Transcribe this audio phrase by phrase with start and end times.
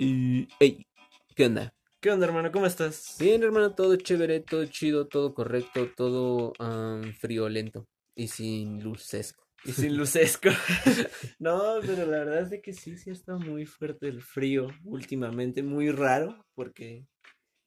[0.00, 0.86] Y, hey,
[1.34, 1.74] ¿qué onda?
[2.00, 2.52] ¿Qué onda, hermano?
[2.52, 3.16] ¿Cómo estás?
[3.18, 9.42] Bien, hermano, todo chévere, todo chido, todo correcto, todo am, friolento y sin lucesco.
[9.64, 10.50] Y sin lucesco.
[11.40, 15.64] no, pero la verdad es de que sí, sí está muy fuerte el frío últimamente,
[15.64, 17.04] muy raro, porque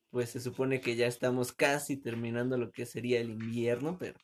[0.09, 4.17] pues se supone que ya estamos casi terminando lo que sería el invierno, pero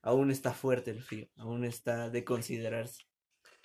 [0.00, 3.02] aún está fuerte el frío, aún está de considerarse.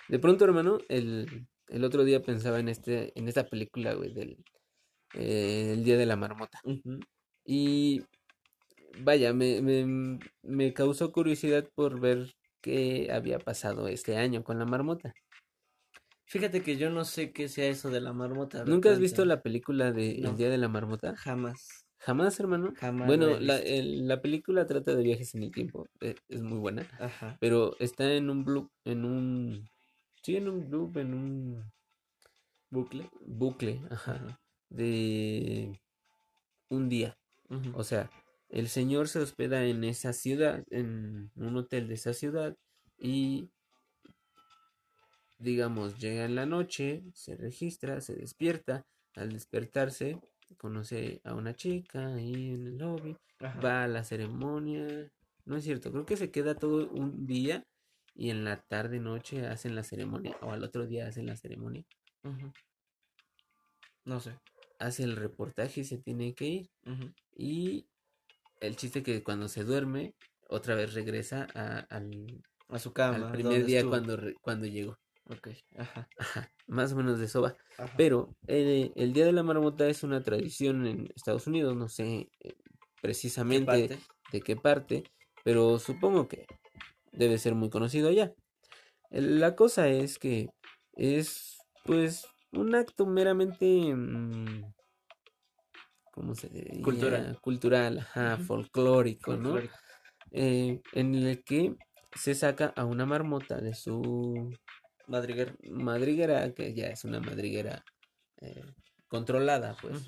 [0.06, 4.36] De pronto, hermano, el, el otro día pensaba en este, en esta película, güey, del
[5.14, 6.60] eh, El Día de la Marmota.
[7.44, 8.02] Y
[9.02, 14.66] vaya, me, me, me causó curiosidad por ver qué había pasado este año con la
[14.66, 15.12] marmota.
[16.26, 18.64] Fíjate que yo no sé qué sea eso de la marmota.
[18.64, 20.30] ¿Nunca has visto la película de No.
[20.30, 21.16] El Día de la Marmota?
[21.16, 22.72] Jamás, Jamás, hermano.
[22.76, 23.08] jamás.
[23.08, 23.68] Bueno, la la, visto.
[23.74, 27.36] el- la película trata de viajes en el tiempo, e- es muy buena, Ajá.
[27.40, 29.68] pero está en un loop, en un,
[30.22, 31.72] sí, en un loop, en un
[32.70, 33.10] Bucle.
[33.26, 35.80] bucle, ajá, de
[36.68, 37.18] un día.
[37.74, 38.08] O sea,
[38.48, 42.56] el señor se hospeda en esa ciudad, en un hotel de esa ciudad,
[42.96, 43.50] y
[45.40, 50.20] digamos, llega en la noche, se registra, se despierta, al despertarse,
[50.58, 53.60] conoce a una chica ahí en el lobby, Ajá.
[53.60, 55.10] va a la ceremonia,
[55.44, 57.64] no es cierto, creo que se queda todo un día
[58.20, 61.84] y en la tarde noche hacen la ceremonia, o al otro día hacen la ceremonia.
[64.04, 64.38] No sé.
[64.78, 66.70] hace el reportaje y se tiene que ir.
[67.34, 67.86] Y
[68.60, 70.14] el chiste que cuando se duerme,
[70.48, 73.32] otra vez regresa a- al, A su al cama.
[73.32, 73.90] primer donde día estuvo.
[73.90, 74.98] cuando, cuando llegó.
[75.30, 75.48] Ok.
[75.76, 76.08] Ajá.
[76.18, 77.56] Ajá, más o menos de eso va.
[77.78, 77.94] Ajá.
[77.96, 82.04] Pero eh, el Día de la Marmota es una tradición en Estados Unidos, no sé
[82.20, 82.54] eh, ¿Qué
[83.00, 83.98] precisamente
[84.32, 85.04] de qué parte,
[85.44, 86.46] pero supongo que
[87.12, 88.32] debe ser muy conocido allá.
[89.10, 90.48] El- La cosa es que
[90.94, 94.64] es pues un acto meramente mm,
[96.12, 96.82] ¿cómo se diría?
[96.82, 97.38] Cultural.
[97.40, 98.44] Cultural, ajá, Ujú.
[98.44, 99.42] folclórico, ¿no?
[99.42, 99.76] Folclórico.
[100.32, 101.74] Eh, en el que
[102.14, 104.52] se saca a una marmota de su
[105.06, 105.54] Madriguera.
[105.70, 107.84] madriguera, que ya es una madriguera
[108.40, 108.64] eh,
[109.08, 110.06] controlada, pues.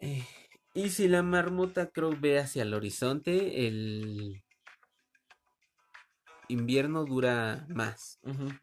[0.00, 0.24] Eh,
[0.74, 4.42] y si la marmota creo ve hacia el horizonte, el
[6.50, 8.18] invierno dura más,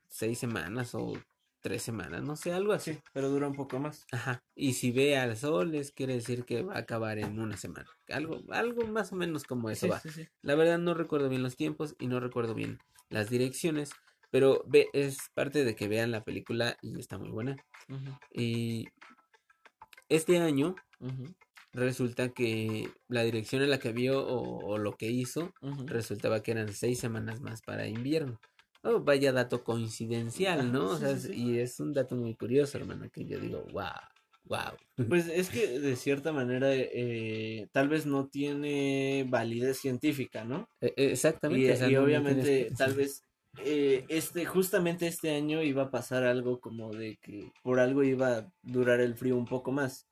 [0.09, 1.13] seis semanas o
[1.61, 2.93] tres semanas, no sé, algo así.
[2.93, 4.05] Sí, pero dura un poco más.
[4.11, 4.43] Ajá.
[4.55, 7.89] Y si ve al sol, es quiere decir que va a acabar en una semana.
[8.09, 9.99] Algo, algo más o menos como eso Sí, va.
[9.99, 10.27] sí.
[10.41, 13.91] La verdad no recuerdo bien los tiempos y no recuerdo bien las direcciones,
[14.29, 17.57] pero ve, es parte de que vean la película y está muy buena.
[18.31, 18.85] Y
[20.09, 20.75] este año.
[21.77, 25.53] Resulta que la dirección en la que vio o, o lo que hizo
[25.85, 28.39] resultaba que eran seis semanas más para invierno.
[28.83, 30.87] Oh, vaya dato coincidencial, ¿no?
[30.91, 33.91] O sea, es- y es un dato muy curioso, hermano, que yo digo, wow,
[34.45, 35.05] wow.
[35.07, 40.67] Pues es que de cierta manera eh, tal vez no tiene validez científica, ¿no?
[40.81, 41.67] E- e- Exactamente.
[41.67, 43.21] Y, o sea, y no- no obviamente tienes- tal vez
[43.65, 48.37] eh, este justamente este año iba a pasar algo como de que por algo iba
[48.37, 50.06] a durar el frío un poco más.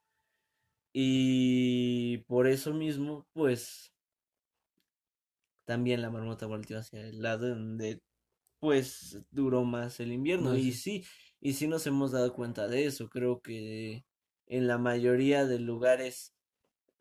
[0.97, 3.91] Y por eso mismo, pues
[5.65, 8.01] también la marmota volteó hacia el lado donde
[8.59, 10.51] pues duró más el invierno.
[10.51, 11.03] No, Y sí.
[11.41, 13.09] y sí nos hemos dado cuenta de eso.
[13.09, 14.05] Creo que
[14.47, 16.33] en la mayoría de lugares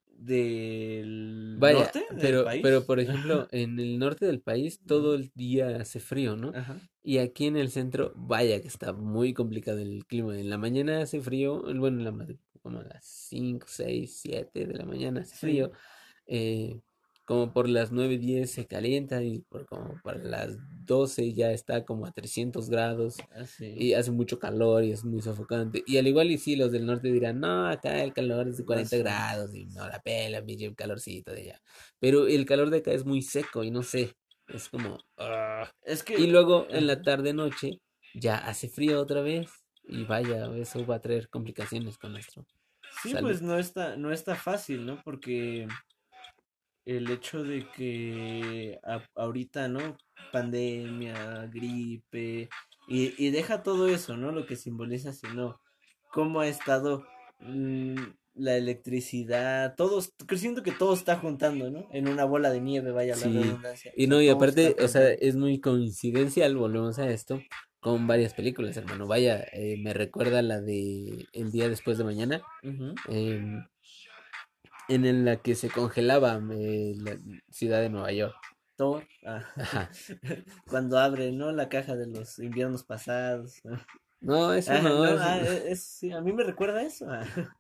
[0.09, 2.63] del Vaya, norte del pero, país.
[2.63, 6.53] pero por ejemplo, en el norte del país todo el día hace frío, ¿no?
[6.55, 6.81] Ajá.
[7.03, 10.39] Y aquí en el centro, vaya que está muy complicado el clima.
[10.39, 12.13] En la mañana hace frío, bueno, en la
[12.65, 15.47] como a las 5, 6, 7 de la mañana hace Sí.
[15.47, 15.73] frío.
[16.27, 16.81] eh,
[17.27, 21.85] como por las 9, 10 se calienta y por como para las 12 ya está
[21.85, 23.75] como a 300 grados Así.
[23.79, 25.83] y hace mucho calor y es muy sofocante.
[25.87, 28.65] Y al igual y sí, los del norte dirán, no, acá el calor es de
[28.67, 28.99] 40 Así.
[28.99, 31.63] grados y no la pela, el calorcito de allá.
[31.99, 34.13] Pero el calor de acá es muy seco y no sé,
[34.49, 34.99] es como...
[35.19, 35.71] ah.
[35.83, 37.05] Es que Y luego en la Ajá.
[37.05, 37.81] tarde noche
[38.15, 42.47] ya hace frío otra vez y vaya, eso va a traer complicaciones con nuestro.
[43.03, 43.29] Sí, Salud.
[43.29, 45.03] pues no está, no está fácil, ¿no?
[45.03, 45.67] Porque
[46.85, 49.97] el hecho de que a- ahorita, ¿no?
[50.33, 52.49] Pandemia, gripe,
[52.87, 54.31] Y, y deja todo eso, ¿no?
[54.31, 55.59] Lo que simboliza, sino
[56.13, 57.07] cómo ha estado
[57.41, 57.95] mm,
[58.35, 61.89] la electricidad, todos, siento que todo está juntando, ¿no?
[61.93, 63.91] En una bola de nieve, vaya la redundancia.
[63.97, 67.41] y no, y aparte, o sea, es muy coincidencial, volvemos a esto,
[67.85, 69.07] con varias películas, hermano.
[69.07, 73.63] Vaya, eh, me recuerda la de El día después de mañana, em,
[74.89, 77.19] en la que se congelaba eh, la
[77.51, 78.35] ciudad de Nueva York.
[78.77, 79.45] Thor, ah,
[80.67, 81.53] cuando abre, ¿no?
[81.53, 83.61] La caja de los inviernos pasados.
[84.21, 87.05] No, eso Ah, no, no, eso- ah, es- es- sí, a mí me recuerda eso.
[87.11, 87.27] ah.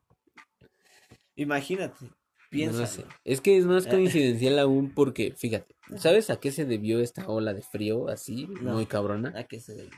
[1.36, 2.12] Imagínate, no
[2.48, 2.86] piensa.
[2.86, 3.04] sé.
[3.24, 7.52] Es que es más coincidencial aún porque, fíjate, ¿sabes a qué se debió esta ola
[7.52, 8.72] de frío así, No.
[8.72, 9.34] muy cabrona?
[9.36, 9.90] ¿A qué se debe?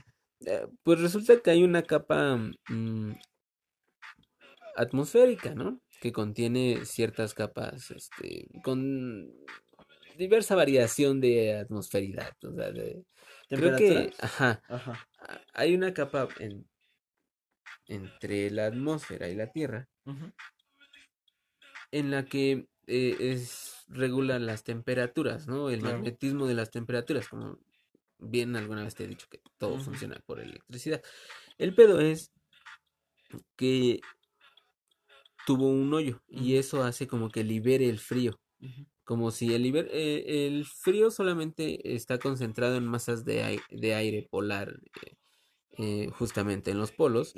[0.44, 2.36] Eh, Pues resulta que hay una capa
[2.68, 3.12] mm,
[4.76, 5.80] atmosférica, ¿no?
[6.00, 9.32] Que contiene ciertas capas, este, con
[10.18, 12.32] diversa variación de atmosferidad.
[12.42, 13.04] O sea, de-
[13.48, 15.08] creo que, ajá, Ajá.
[15.54, 16.68] hay una capa en-
[17.88, 19.88] entre la atmósfera y la Tierra
[21.92, 25.70] en la que eh, es, regula las temperaturas, ¿no?
[25.70, 25.96] El Claro.
[25.98, 27.58] magnetismo de las temperaturas, como
[28.18, 31.02] bien alguna vez te he dicho que todo funciona por electricidad.
[31.58, 32.32] El pedo es
[33.56, 34.00] que
[35.46, 38.40] tuvo un hoyo y eso hace como que libere el frío,
[39.04, 43.94] como si el, liber- eh, el frío solamente está concentrado en masas de, ai- de
[43.94, 45.16] aire polar, eh,
[45.78, 47.34] eh, justamente en los polos,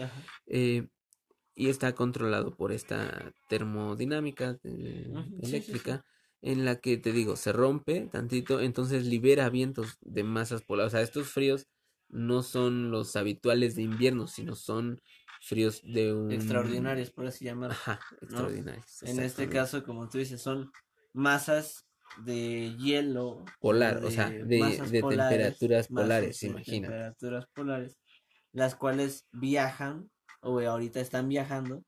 [1.54, 4.58] y está controlado por esta termodinámica
[5.10, 6.02] Ujú, sí, sí, sí.
[6.40, 10.92] En la que te digo, se rompe tantito, entonces libera vientos de masas polares.
[10.92, 11.66] O sea, estos fríos
[12.08, 15.00] no son los habituales de invierno, sino son
[15.40, 16.32] fríos de un...
[16.32, 17.74] Extraordinarios, por así llamarlo.
[17.74, 19.02] Ajá, extraordinarios.
[19.02, 20.70] En este caso, como tú dices, son
[21.12, 21.86] masas
[22.24, 23.44] de hielo.
[23.60, 26.92] Polar, o sea, de- de temperaturas masas polares, de imagínate.
[26.92, 27.98] Temperaturas polares,
[28.52, 31.84] las cuales viajan, o ahorita están viajando,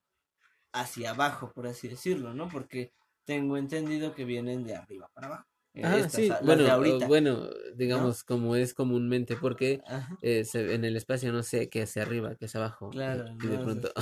[0.73, 2.49] hacia abajo, por así decirlo, ¿no?
[2.49, 2.93] Porque
[3.31, 5.45] tengo entendido que vienen de arriba para abajo.
[5.75, 7.07] eh, estas, sí, de bueno, eh, ahorita.
[7.07, 9.81] bueno, digamos como es comúnmente, porque
[10.21, 13.25] eh, se- en el espacio no sé qué hacia arriba, qué hacia abajo, eh, Claro,
[13.41, 13.93] y de pronto,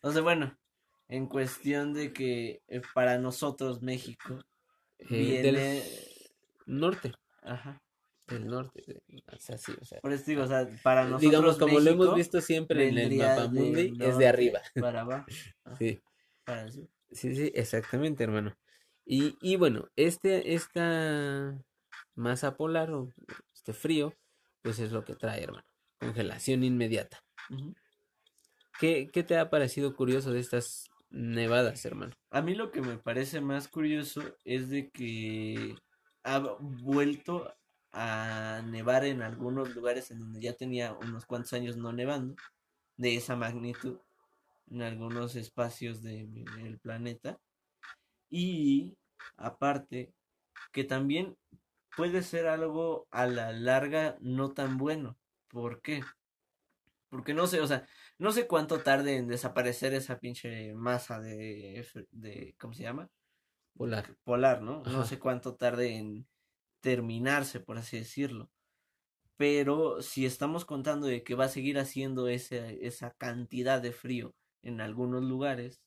[0.00, 0.56] O sea, bueno,
[1.08, 4.42] en cuestión de que eh, para nosotros eh, México
[5.10, 5.82] del viene...
[6.64, 7.12] norte,
[7.42, 7.82] Ajá.
[8.28, 8.82] del norte,
[9.30, 11.90] o sea, sí, o sea, Por eso digo, o sea, para nosotros digamos como lo
[11.90, 15.26] hemos visto siempre en el mapa del mundi, es de arriba, Para abajo.
[15.66, 16.00] Ajá, sí,
[16.46, 16.88] Para el sur.
[17.10, 18.56] Sí, sí, exactamente, hermano.
[19.04, 21.58] Y, y bueno, este, esta
[22.14, 23.12] masa polar o
[23.54, 24.14] este frío,
[24.62, 25.64] pues es lo que trae, hermano,
[25.98, 27.22] congelación inmediata.
[28.78, 32.12] ¿Qué, qué te ha parecido curioso de estas nevadas, hermano?
[32.30, 35.76] A mí lo que me parece más curioso es de que
[36.24, 37.54] ha vuelto
[37.92, 42.34] a nevar en algunos lugares en donde ya tenía unos cuantos años no nevando
[42.96, 43.98] de esa magnitud
[44.70, 46.26] en algunos espacios de-
[46.56, 47.38] del planeta
[48.30, 48.96] y
[49.36, 50.12] aparte
[50.72, 51.36] que también
[51.96, 55.16] puede ser algo a la larga no tan bueno.
[55.48, 56.02] ¿Por qué?
[57.08, 57.86] Porque no sé, o sea,
[58.18, 63.08] no sé cuánto tarde en desaparecer esa pinche masa de, de ¿cómo se llama?
[63.76, 64.16] Polar.
[64.24, 64.82] Polar, ¿no?
[64.82, 66.26] No sé cuánto tarde en
[66.80, 68.50] terminarse, por así decirlo.
[69.36, 74.34] Pero si estamos contando de que va a seguir haciendo ese, esa cantidad de frío
[74.64, 75.80] en algunos lugares,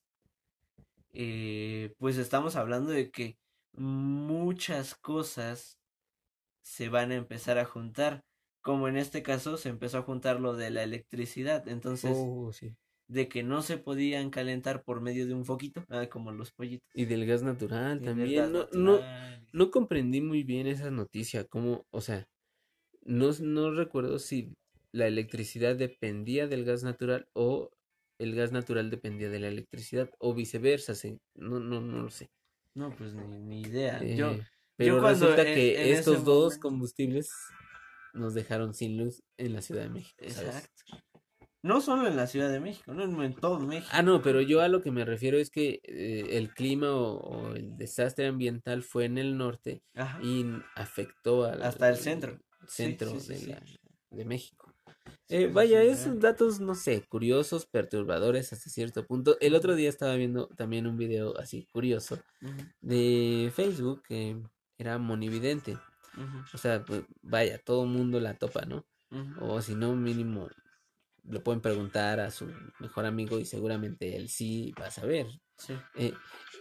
[1.14, 3.38] eh, pues estamos hablando de que
[3.74, 5.80] muchas cosas
[6.64, 8.22] se van a empezar a juntar.
[8.62, 11.68] Como en este caso se empezó a juntar lo de la electricidad.
[11.68, 12.76] Entonces, Oh, sí.
[13.10, 16.90] de que no se podían calentar por medio de un foquito, ah, como los pollitos.
[16.94, 18.36] Y del gas natural y también.
[18.36, 19.48] gas No, no, natural.
[19.54, 22.28] no comprendí muy bien esa noticia, como, o sea,
[23.04, 24.54] no, no recuerdo si
[24.92, 27.70] la electricidad dependía del gas natural o
[28.20, 32.30] el gas natural dependía de la electricidad o viceversa, sí, No, no, no lo sé.
[32.74, 34.04] No, pues ni, ni idea.
[34.04, 34.44] Yo, Eh,
[34.76, 37.30] pero resulta en- que en estos dos momento- combustibles
[38.14, 40.56] nos dejaron sin luz en la Ciudad de México, ¿sabes?
[40.56, 41.04] exacto.
[41.64, 43.90] No solo en la Ciudad de México, no en, todo México.
[43.92, 47.18] Ah, no, pero yo a lo que me refiero es que eh, el clima o,
[47.18, 50.20] o el desastre ambiental fue en el norte Ajá.
[50.24, 50.46] y
[50.76, 52.40] afectó al Hasta el centro.
[52.68, 53.64] Centro sí, sí, de, la-
[54.12, 54.67] de México.
[55.30, 56.20] Eh, vaya, esos real.
[56.20, 59.38] datos, no sé, curiosos, perturbadores hasta cierto punto.
[59.42, 62.20] El otro día estaba viendo también un video así curioso
[62.82, 64.42] de Facebook que
[64.78, 65.78] era monividente.
[66.54, 68.86] O sea, pues, vaya, todo mundo la topa, ¿no?
[69.40, 70.50] O si no, mínimo
[71.30, 75.28] le pueden preguntar a su mejor amigo y seguramente él sí va a saber.
[75.58, 75.74] Sí.
[75.96, 76.14] Eh,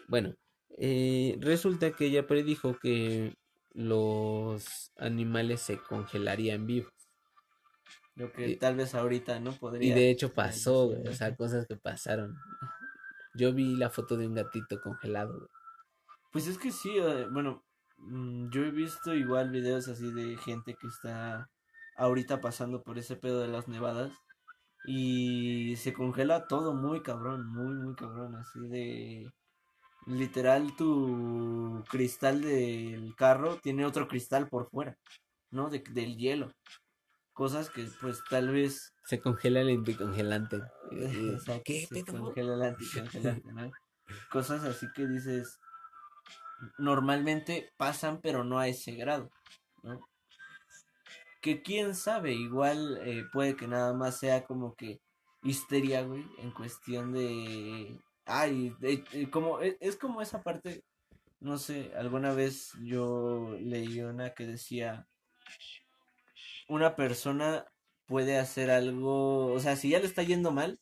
[0.09, 0.35] bueno,
[0.79, 3.37] eh, resulta que ella predijo que
[3.73, 6.93] los animales se congelarían vivos.
[8.17, 9.95] Lo que Y- tal vez ahorita no Y podría.
[9.95, 12.35] de hecho pasó, güey, o sea, cosas que pasaron.
[13.35, 15.49] Yo vi la foto de un gatito congelado, güey.
[16.33, 17.63] Pues es que sí, eh, bueno,
[17.99, 21.49] mm, yo he visto igual videos así de gente que está
[21.97, 24.13] ahorita pasando por ese pedo de las nevadas
[24.87, 29.31] y se congela todo muy cabrón, muy, muy cabrón, así de
[30.07, 34.97] literal tu cristal del carro tiene otro cristal por fuera,
[35.51, 35.69] ¿no?
[35.69, 36.53] De, del hielo.
[37.37, 40.63] Cosas que pues tal vez Se congela el anticongelante.
[40.91, 42.25] Exacto, ¿Qué se pedo?
[42.25, 43.71] congela el anticongelante, ¿no?
[44.31, 45.59] Cosas así que dices,
[46.79, 49.31] normalmente pasan, pero no a ese grado,
[49.83, 50.01] ¿no?
[51.43, 55.01] Que quién sabe, igual eh, puede que nada más sea como que
[55.43, 58.01] histeria, güey, en cuestión de...
[58.25, 60.83] Ay, de- de- como, e- es como esa parte,
[61.39, 65.07] no sé, alguna vez yo leí una que decía,
[66.69, 67.67] una persona
[68.07, 70.81] puede hacer algo, o sea, si ya le está yendo mal,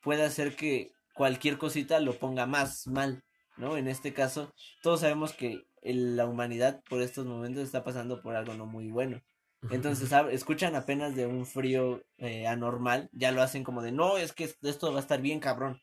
[0.00, 3.24] puede hacer que cualquier cosita lo ponga más mal,
[3.56, 3.76] ¿no?
[3.76, 4.52] En este caso,
[4.82, 8.88] todos sabemos que el- la humanidad por estos momentos está pasando por algo no muy
[8.90, 9.22] bueno.
[9.70, 14.16] Entonces, ¿sab- escuchan apenas de un frío eh, anormal, ya lo hacen como de, no,
[14.18, 15.80] es que esto va a estar bien cabrón,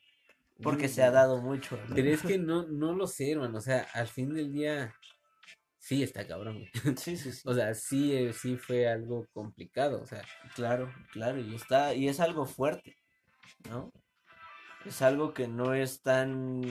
[0.62, 1.78] porque se ha dado mucho.
[1.88, 1.96] ¿no?
[1.96, 3.58] Pero es que no, no lo sé, hermano.
[3.58, 4.94] O sea, al fin del día,
[5.84, 6.72] sí está cabrón, güey.
[6.98, 7.42] Sí, sí, sí.
[7.46, 10.02] O sea, sí, eh, sí fue algo complicado.
[10.02, 10.24] O sea,
[10.56, 12.96] Claro, claro, y está, y es algo fuerte,
[13.70, 13.92] ¿no?
[14.86, 16.62] Es algo que no es tan,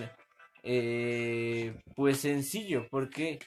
[0.63, 3.39] eh, pues sencillo, ¿por qué?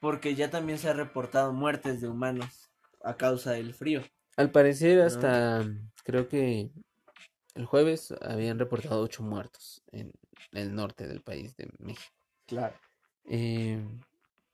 [0.00, 2.70] Porque ya también se ha reportado muertes de humanos
[3.02, 4.02] a causa del frío.
[4.36, 5.64] al parecer hasta
[6.04, 6.70] creo que
[7.54, 10.12] el jueves habían reportado ocho muertos en
[10.52, 12.14] el norte del país de México.
[12.46, 12.74] Claro.
[13.24, 13.82] Eh,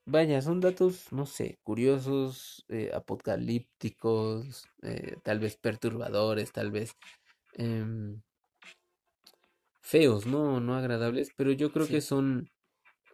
[0.05, 6.97] vaya, son datos, no sé, curiosos, eh, apocalípticos, eh, tal vez perturbadores, tal vez
[7.55, 8.23] em,
[9.81, 12.51] feos, no, no agradables, pero yo creo que son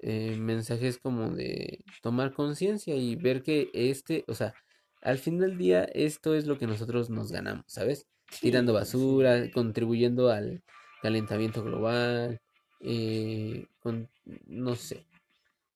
[0.02, 4.56] eh, mensajes como de tomar conciencia y ver que este, o sea,
[5.02, 8.08] al fin del día esto es lo que nosotros nos ganamos, ¿sabes?
[8.40, 10.64] Tirando Sí, basura, contribuyendo al
[11.02, 12.40] calentamiento global,
[12.80, 14.10] eh, con,
[14.46, 15.06] no sé,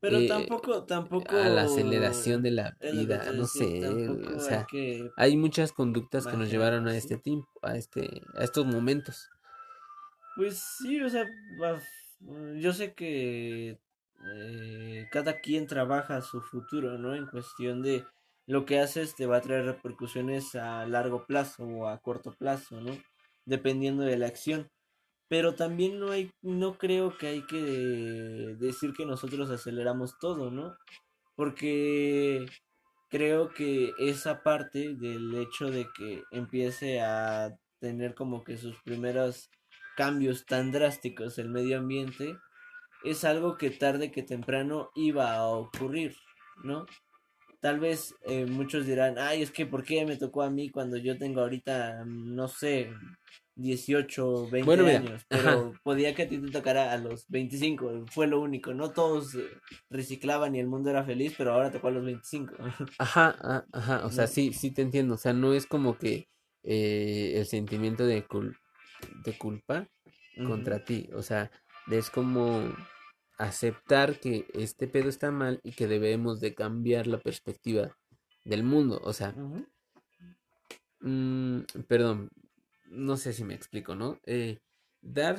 [0.03, 1.37] Pero eh, tampoco, tampoco.
[1.37, 6.27] a la aceleración de la vida, no sé, o hay sea, que- hay muchas conductas
[6.27, 9.31] que nos llevaron a este tiempo, a este, a estos momentos.
[10.37, 11.27] Pues sí, o sea,
[12.57, 13.79] yo sé que
[14.35, 17.15] eh, cada quien trabaja su futuro, ¿no?
[17.15, 18.05] En cuestión de
[18.47, 22.81] lo que haces te va a traer repercusiones a largo plazo o a corto plazo,
[22.81, 22.93] ¿no?
[23.45, 24.71] Dependiendo de la acción.
[25.33, 30.77] Pero también no hay, no creo que hay que decir que nosotros aceleramos todo, ¿no?
[31.37, 32.45] Porque
[33.09, 39.49] creo que esa parte del hecho de que empiece a tener como que sus primeros
[39.97, 42.37] cambios tan drásticos el medio ambiente
[43.03, 46.15] es algo que tarde que temprano iba a ocurrir,
[46.63, 46.85] ¿no?
[47.61, 50.99] Tal vez eh, muchos dirán, ay, es que ¿por qué me tocó a mí cuando
[50.99, 52.93] yo tengo ahorita, no sé,
[53.55, 55.23] 18, 20 Bueno, mira, años?
[55.29, 59.37] Pero podía que a ti te tocara a los 25, fue lo único, no todos
[59.91, 62.55] reciclaban y el mundo era feliz, pero ahora tocó a los 25.
[62.99, 64.33] Ajá, ajá, o sea, No.
[64.33, 66.29] sí, sí te entiendo, o sea, no es como que
[66.63, 68.57] eh, el sentimiento de, cul-
[69.25, 69.89] de culpa
[70.47, 71.51] contra ti, o sea,
[71.91, 72.63] es como
[73.39, 77.97] aceptar que este pedo está mal y que debemos de cambiar la perspectiva
[78.45, 79.35] del mundo, o sea,
[81.01, 82.29] mm, perdón,
[82.93, 84.19] no sé si me explico, ¿no?
[84.25, 84.59] Eh,
[85.03, 85.39] dar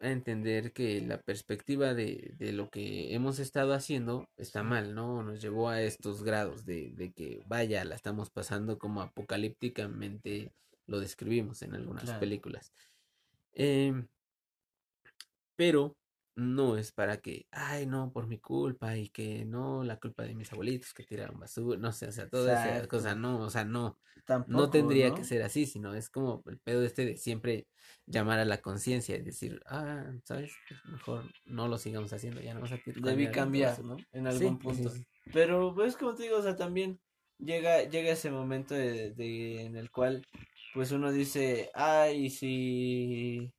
[0.00, 5.22] a entender que la perspectiva de, de lo que hemos estado haciendo está mal, ¿no?
[5.22, 10.52] Nos llevó a estos grados de, de que, vaya, la estamos pasando como apocalípticamente
[10.86, 12.20] lo describimos en algunas Claro.
[12.20, 12.72] películas.
[13.52, 14.08] Em,
[15.56, 15.94] pero
[16.36, 20.34] no es para que, ay, no, por mi culpa y que no, la culpa de
[20.34, 22.86] mis abuelitos que tiraron basura, no sé, o sea, toda esa Exacto.
[22.88, 23.98] cosa, no, o sea, no,
[24.46, 25.14] no Tampoco, tendría ¿no?
[25.14, 27.68] que ser así, sino es como el pedo este de siempre
[28.06, 30.60] llamar a la conciencia y decir, ah, ¿sabes?
[30.66, 33.84] Pues mejor no lo sigamos haciendo, ya no vas a tirar Debí cambiar, basura".
[33.84, 34.06] ¿no?
[34.12, 34.90] En algún sí, punto.
[34.90, 35.06] sí.
[35.32, 37.00] Pero pues como te digo, o sea, también
[37.38, 40.26] llega, llega ese momento de, de- en el cual
[40.72, 43.52] pues uno dice, ay, si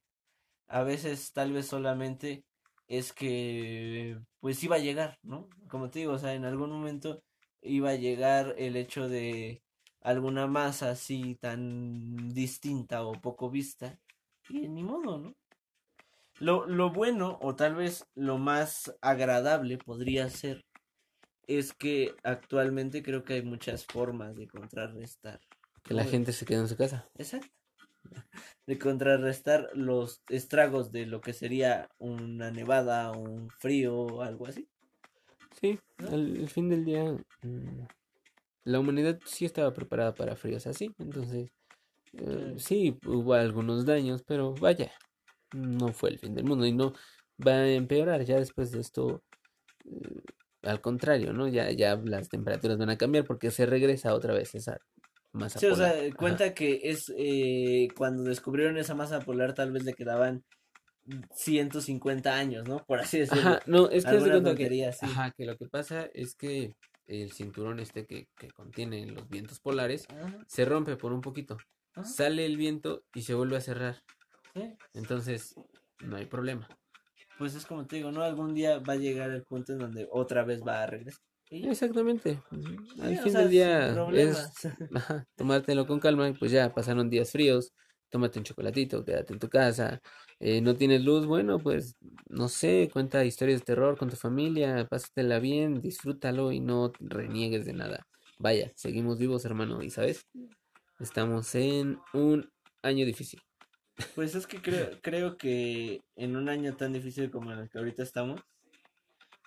[0.68, 2.46] a veces tal vez solamente
[2.92, 5.48] es que pues iba a llegar, ¿no?
[5.70, 7.24] Como te digo, o sea, en algún momento
[7.62, 9.64] iba a llegar el hecho de
[10.02, 13.98] alguna masa así tan distinta o poco vista
[14.50, 15.34] y ni modo, ¿no?
[16.40, 20.66] Lo, lo bueno o tal vez lo más agradable podría ser
[21.48, 25.40] es que actualmente creo que hay muchas formas de contrarrestar
[25.84, 27.08] Que la gente se quede en su casa.
[27.18, 27.61] Exacto.
[28.68, 34.68] De contrarrestar los estragos de lo que sería una nevada, un frío algo así.
[35.60, 36.10] Sí, ¿No?
[36.10, 37.04] al, al fin del día,
[37.44, 37.86] mm,
[38.66, 41.52] la humanidad sí estaba preparada para fríos así, entonces
[42.14, 44.92] eh, sí hubo algunos daños, pero vaya,
[45.54, 46.94] no fue el fin del mundo y no
[47.46, 49.24] va a empeorar ya después de esto.
[49.86, 50.22] eh,
[50.64, 51.48] al contrario, ¿no?
[51.48, 54.80] Ya, ya las temperaturas van a cambiar porque se regresa otra vez esa
[55.34, 55.96] masa Sí, o polar.
[55.96, 56.16] Ajá.
[56.18, 60.44] cuenta que es eh, cuando descubrieron esa masa polar tal vez le quedaban
[61.34, 62.84] 150 años, ¿no?
[62.86, 63.42] Por así decirlo.
[63.52, 65.06] Ajá, no, es que tontería así.
[65.06, 66.76] ajá, que lo que pasa es que
[67.08, 71.58] el cinturón este que, que contiene los vientos polares Ajá, se rompe por un poquito,
[71.94, 74.04] ajá, sale el viento y se vuelve a cerrar,
[74.54, 74.76] sí.
[74.94, 75.56] entonces
[76.00, 76.68] no hay problema.
[77.38, 78.22] Pues es como te digo, ¿no?
[78.22, 81.22] Algún día va a llegar el punto en donde otra vez va a regresar.
[81.52, 82.42] Exactamente,
[83.02, 84.54] al fin del día es
[84.96, 87.74] ajá, tomártelo con calma y pues ya pasaron días fríos,
[88.10, 90.02] tómate un chocolatito, quédate en tu casa,
[90.40, 91.98] eh, no tienes luz, bueno, pues
[92.30, 97.66] no sé, cuenta historias de terror con tu familia, pásatela bien, disfrútalo y no reniegues
[97.66, 98.08] de nada.
[98.40, 100.26] Vaya, seguimos vivos, hermano, y sabes,
[101.02, 102.50] estamos en un
[102.82, 103.42] año difícil.
[104.16, 107.78] Pues es que creo, creo que en un año tan difícil como en el que
[107.78, 108.42] ahorita estamos,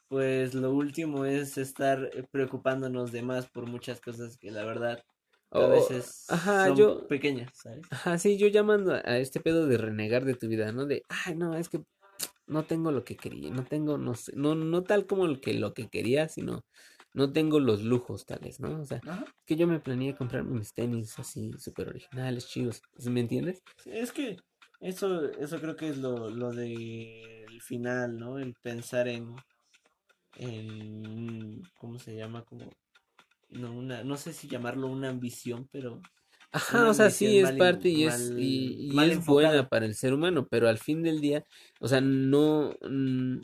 [0.08, 5.02] pues lo último es estar eh, preocupándonos de más por muchas cosas que la verdad
[5.56, 7.87] a O- veces ajá, son yo, pequeñas, ¿sabes?
[7.90, 10.87] ajá, sí, yo llamando a, este pedo de renegar de tu vida, ¿no?
[10.87, 11.82] De, ay, no, es que
[12.46, 15.54] no tengo lo que quería, no tengo, no sé, no, no tal como lo que,
[15.54, 16.64] lo que quería, sino
[17.14, 18.80] no tengo los lujos tales, ¿no?
[18.80, 19.25] O sea, Ajá.
[19.38, 23.62] es que yo me planeé comprarme mis tenis así súper originales, chidos, ¿sí ¿me entiendes?
[23.87, 24.37] Es que
[24.80, 28.38] eso, eso creo que es lo, lo del final, ¿no?
[28.38, 29.34] El pensar en,
[30.37, 32.45] en, ¿cómo se llama?
[32.45, 32.71] Como,
[33.50, 36.00] no, una, no sé si llamarlo una ambición, pero
[36.55, 40.47] Ajá, o sea, sí es parte y es, y, es buena para el ser humano,
[40.49, 41.44] pero al fin del día,
[41.81, 43.38] o sea, no, mm,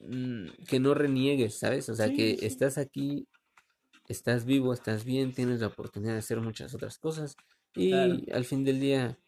[0.00, 1.90] mm, que no reniegues, ¿sabes?
[1.90, 2.46] O sea, Sí, que sí.
[2.46, 3.28] estás aquí,
[4.08, 7.36] estás vivo, estás bien, tienes la oportunidad de hacer muchas otras cosas
[7.74, 8.14] Claro.
[8.14, 9.18] y al fin del día,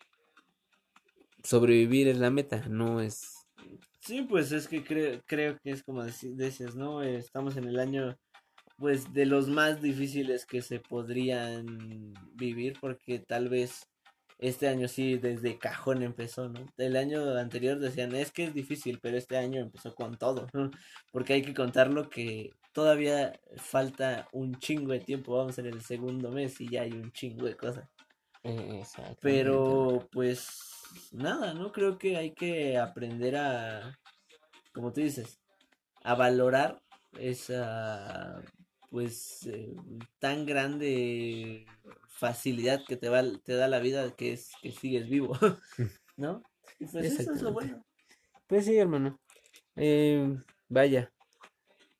[1.44, 3.35] sobrevivir es la meta, no es...
[4.06, 7.02] Sí, pues es que creo, creo que es como decías, ¿no?
[7.02, 8.16] Eh, Estamos en el año,
[8.78, 13.88] pues, de los más difíciles que se podrían vivir, porque tal vez
[14.38, 16.66] este año sí desde cajón empezó, ¿no?
[16.76, 20.70] El año anterior decían, es que es difícil, pero este año empezó con todo, ¿no?
[21.10, 26.30] Porque hay que contarlo que todavía falta un chingo de tiempo, vamos en el segundo
[26.30, 27.88] mes y ya hay un chingo de cosas.
[28.44, 29.18] Exactamente.
[29.20, 30.75] Pero pues
[31.12, 31.72] nada, ¿no?
[31.72, 33.98] Creo que hay que aprender a,
[34.72, 35.38] como tú dices,
[36.02, 36.82] a valorar
[37.18, 38.42] esa,
[38.90, 39.74] pues, eh,
[40.18, 41.66] tan grande
[42.08, 45.36] facilidad que te va, te da la vida, que es que sigues vivo,
[46.16, 46.42] ¿no?
[46.78, 47.84] Y pues eso es lo bueno.
[48.46, 49.18] Pues sí, hermano.
[49.74, 50.36] Eh,
[50.68, 51.12] vaya,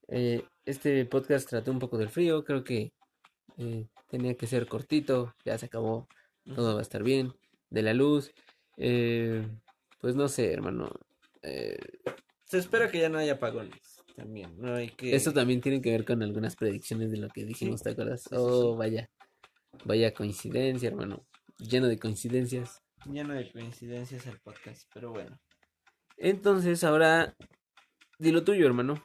[0.09, 2.93] eh, este podcast trató un poco del frío, creo que
[4.09, 6.09] tenía que ser cortito, ya se acabó,
[6.55, 7.33] todo va a estar bien,
[7.71, 8.33] de la luz,
[8.77, 9.47] eh,
[10.01, 10.91] pues no sé, hermano,
[11.43, 11.79] eh,
[12.45, 15.15] Se espera que ya no haya apagones también, no hay que...
[15.15, 18.29] eso también tiene que ver con algunas predicciones de lo que dijimos, ¿te acuerdas?
[18.33, 19.11] Oh, vaya,
[19.85, 21.27] vaya coincidencia, hermano,
[21.59, 22.83] lleno de coincidencias.
[23.05, 25.39] Lleno de coincidencias el podcast, pero bueno.
[26.17, 27.37] Entonces, ahora,
[28.19, 29.05] di lo tuyo, hermano.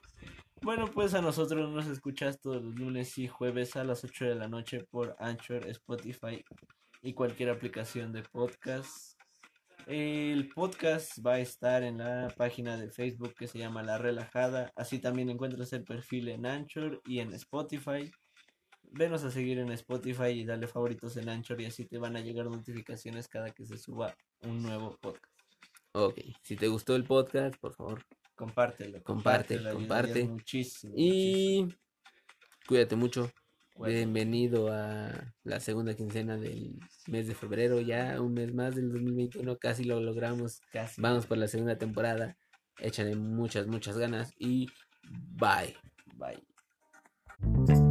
[0.62, 4.36] Bueno, pues a nosotros nos escuchas todos los lunes y jueves a las 8 de
[4.36, 6.43] la noche por Anchor, Spotify
[7.01, 9.11] y cualquier aplicación de podcast.
[9.88, 14.72] El podcast va a estar en la página de Facebook que se llama La Relajada.
[14.76, 18.12] Así también encuentras el perfil en Anchor y en Spotify.
[18.84, 22.22] Venos a seguir en Spotify y dale favoritos en Anchor y así te van a
[22.22, 25.34] llegar notificaciones cada que se suba un nuevo podcast.
[25.94, 30.24] Ok, si te gustó el podcast, por favor, Compártelo, Comparte, comparte.
[30.24, 30.94] Muchísimo, muchísimo.
[30.98, 31.67] Y
[32.67, 33.32] cuídate mucho.
[33.77, 39.57] Bienvenido a la segunda quincena del mes de febrero, ya un mes más del 2021,
[39.57, 40.62] casi lo logramos,
[40.97, 42.38] vamos por la segunda temporada,
[42.79, 44.67] échale muchas, muchas ganas y
[45.10, 45.75] bye.
[46.15, 47.90] Bye.